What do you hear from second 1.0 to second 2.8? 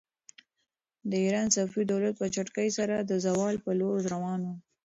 د ایران صفوي دولت په چټکۍ